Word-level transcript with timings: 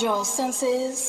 your 0.00 0.24
senses. 0.24 1.06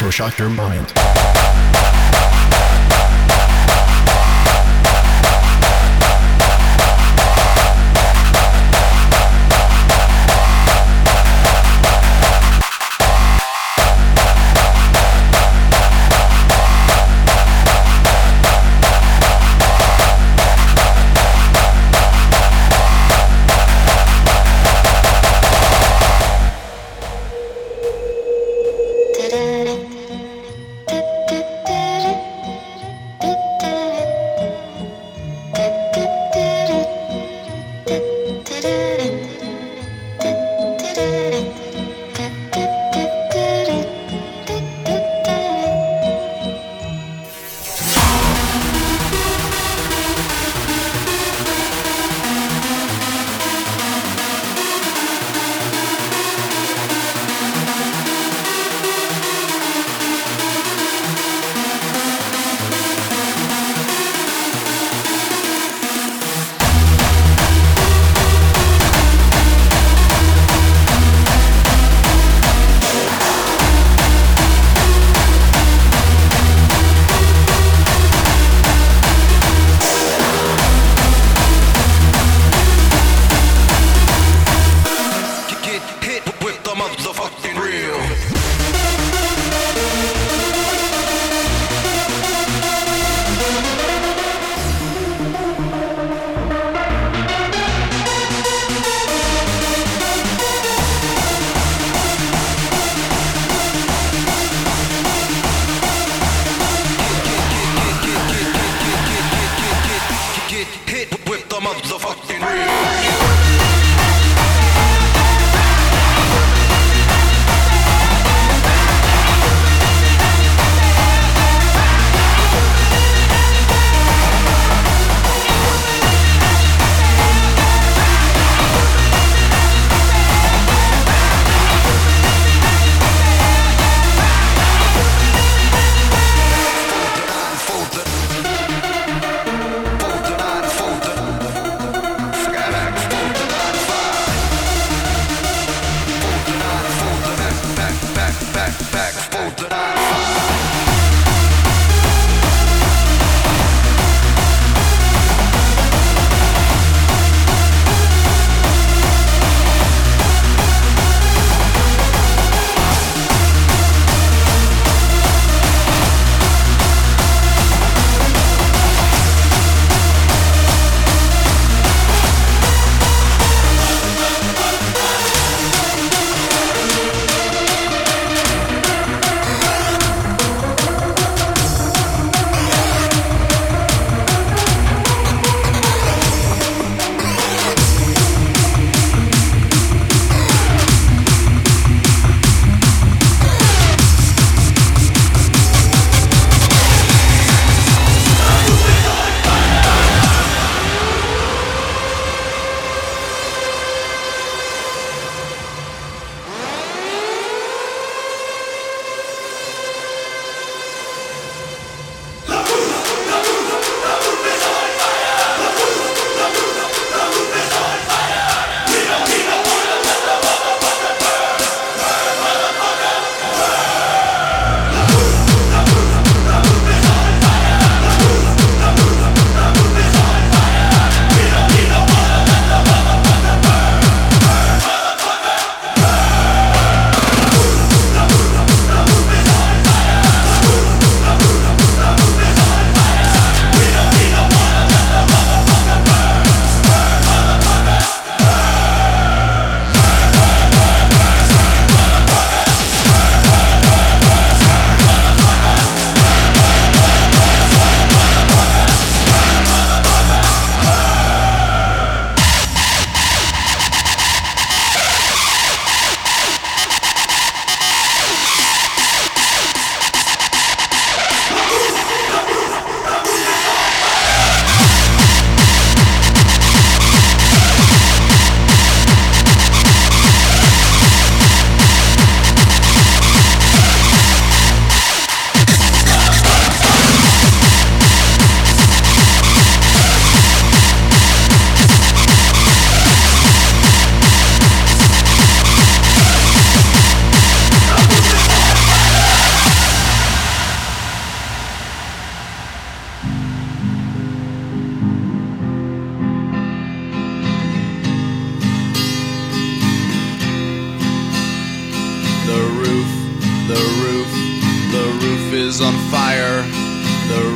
Electroshock 0.00 0.38
your 0.38 0.48
mind. 0.48 1.09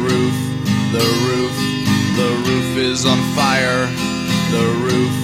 roof, 0.05 0.37
the 0.93 1.07
roof, 1.25 1.57
the 2.21 2.31
roof 2.47 2.77
is 2.77 3.07
on 3.07 3.19
fire. 3.35 3.87
The 4.55 4.67
roof, 4.85 5.15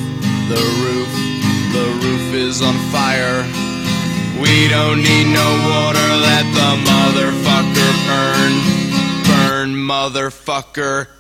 the 0.52 0.62
roof, 0.82 1.12
the 1.76 1.86
roof 2.02 2.34
is 2.34 2.62
on 2.62 2.76
fire. 2.90 3.44
We 4.40 4.68
don't 4.68 5.02
need 5.02 5.28
no 5.32 5.48
water, 5.68 6.08
let 6.28 6.46
the 6.58 6.70
motherfucker 6.90 7.90
burn. 8.08 8.52
Burn, 9.28 9.68
motherfucker. 9.92 11.19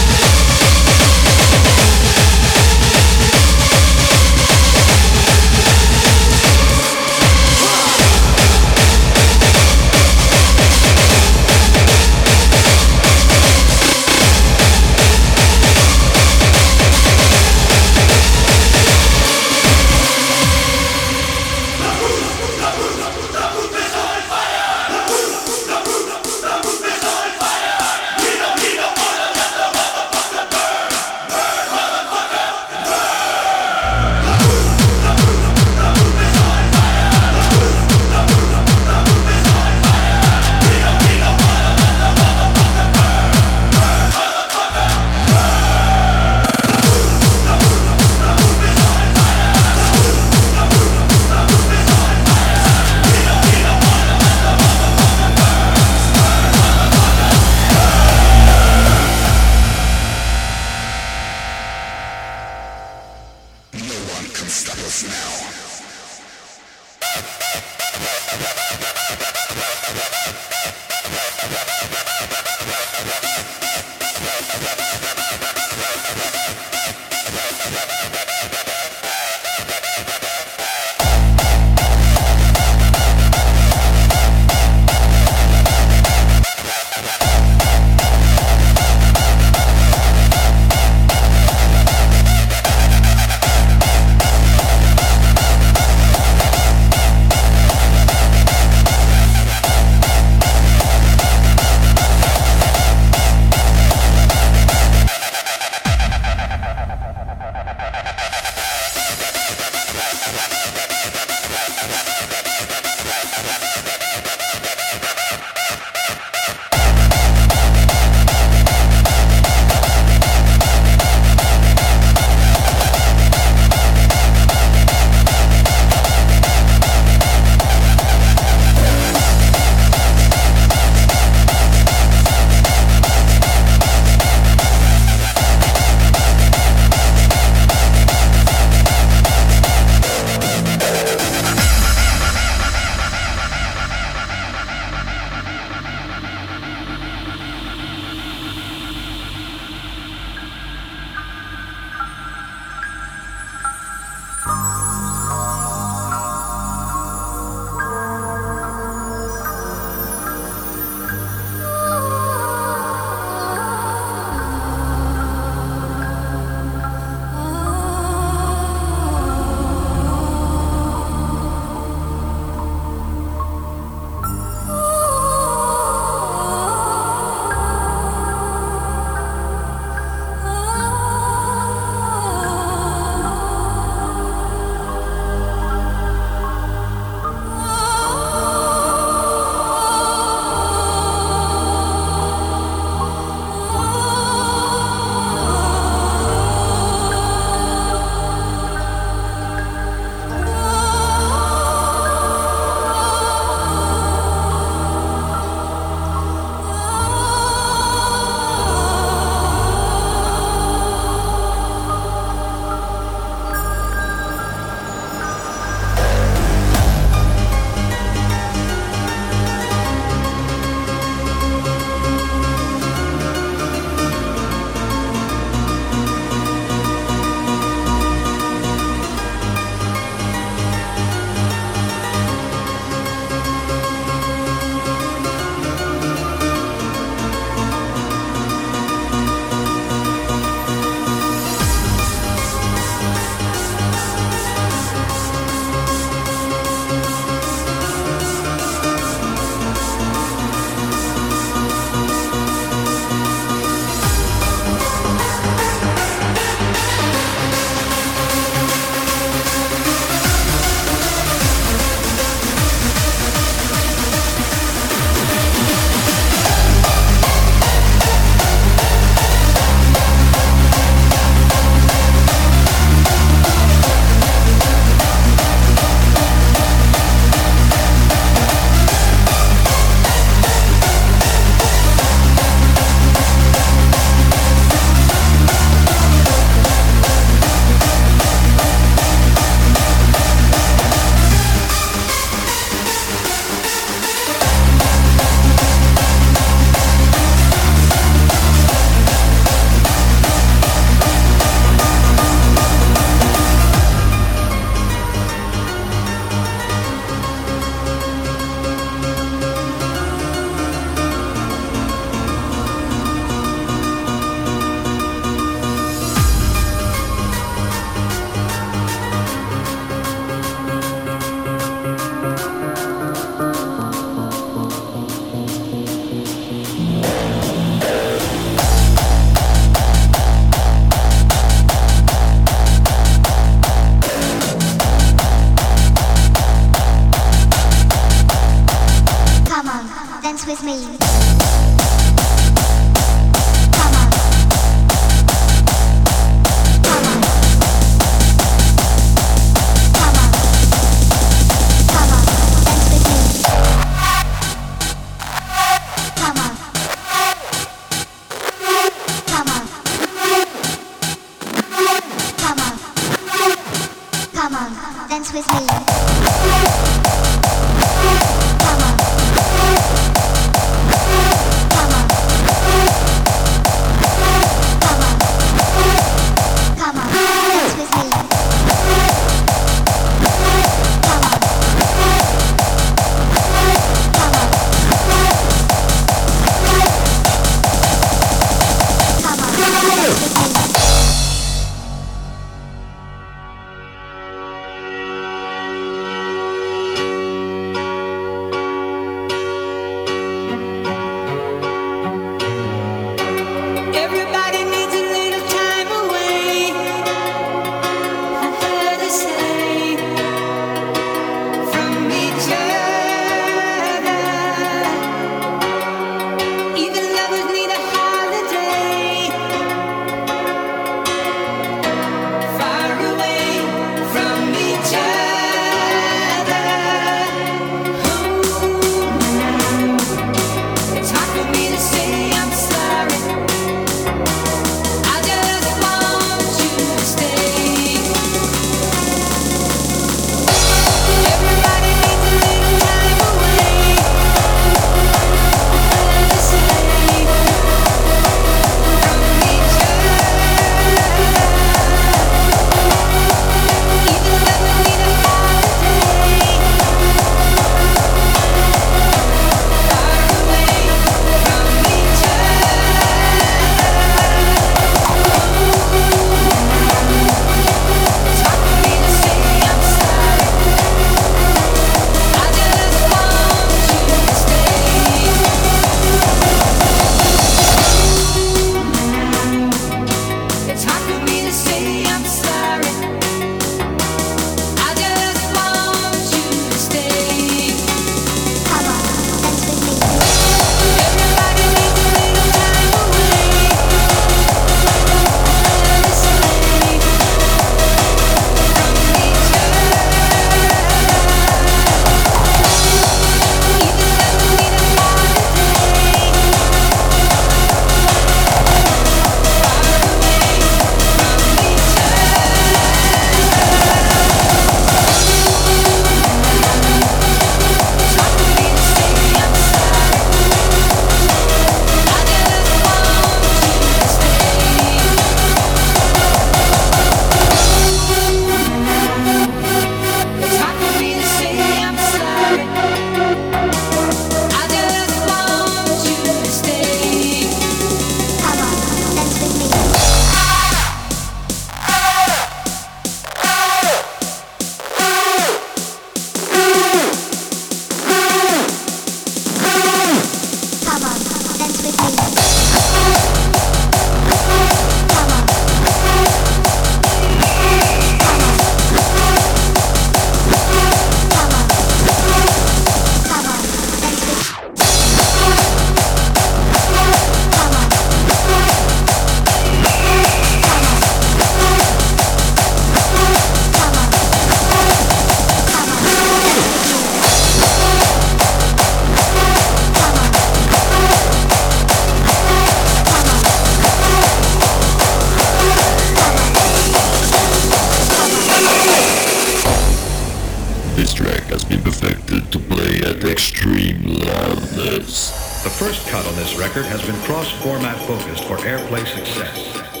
record 596.61 596.85
has 596.85 597.03
been 597.03 597.15
cross-format 597.21 597.97
focused 598.05 598.43
for 598.43 598.55
airplay 598.57 599.03
success. 599.07 600.00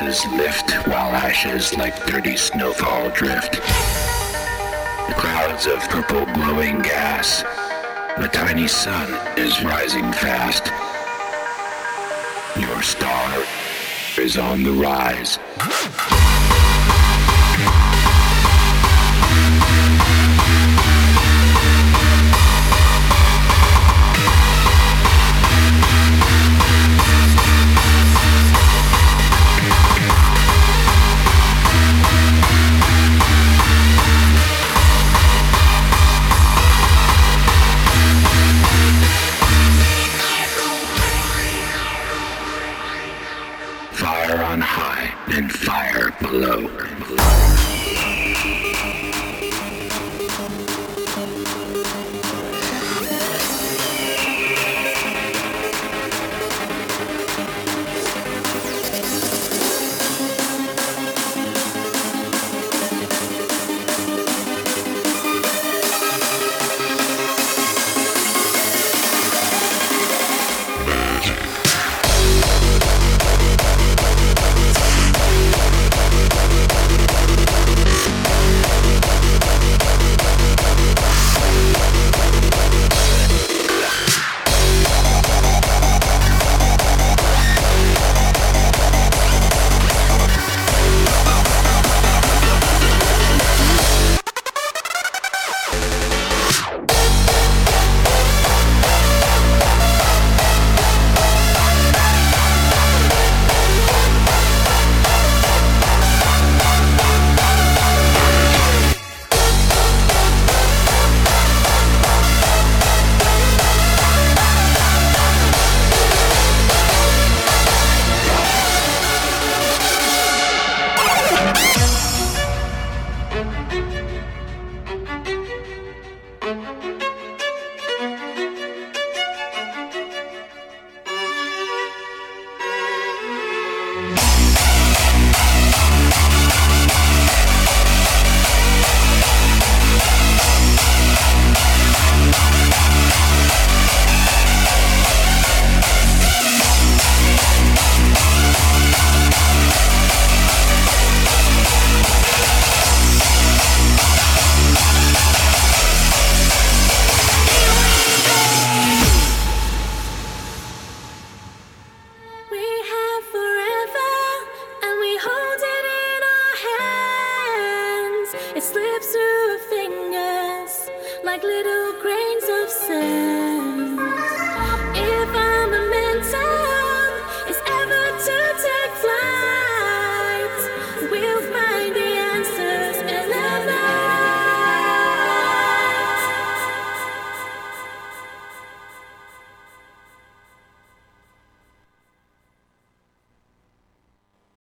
Voices 0.00 0.26
lift 0.32 0.72
while 0.88 1.14
ashes 1.14 1.76
like 1.76 1.94
dirty 2.06 2.36
snowfall 2.36 3.10
drift. 3.10 3.52
The 3.52 5.14
clouds 5.16 5.66
of 5.66 5.78
purple 5.88 6.24
glowing 6.34 6.80
gas. 6.80 7.42
The 8.18 8.28
tiny 8.32 8.66
sun 8.66 9.08
is 9.38 9.62
rising 9.62 10.12
fast. 10.12 10.66
Your 12.60 12.82
star 12.82 13.44
is 14.18 14.36
on 14.36 14.64
the 14.64 14.72
rise. 14.72 15.38